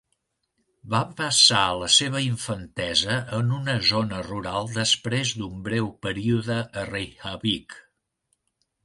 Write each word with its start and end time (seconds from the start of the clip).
Va 0.91 0.99
passar 1.17 1.59
la 1.81 1.89
seva 1.95 2.21
infantesa 2.27 3.17
en 3.39 3.53
una 3.57 3.75
zona 3.89 4.21
rural 4.29 4.71
després 4.79 5.35
d'un 5.43 5.61
breu 5.69 5.91
període 6.07 6.59
a 6.83 6.87
Reykjavík. 6.89 7.77